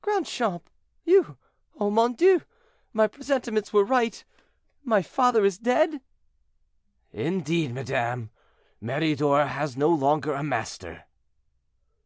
[0.00, 0.70] "Grandchamp!
[1.04, 1.36] you!
[1.78, 1.90] oh!
[1.90, 2.40] mon Dieu!
[2.94, 4.24] my presentiments were right;
[4.82, 6.00] my father is dead?"
[7.12, 8.30] "Indeed, madame,
[8.80, 11.04] Meridor has no longer a master."